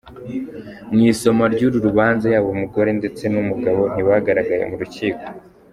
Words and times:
Mu 0.93 1.01
isomwa 1.11 1.45
ry’uru 1.53 1.77
rubanza 1.87 2.25
yaba 2.33 2.47
umugore 2.55 2.89
ndetse 2.99 3.23
n’umugabo 3.27 3.81
ntibagaragaye 3.93 4.63
mu 4.69 4.75
rukiko. 4.83 5.25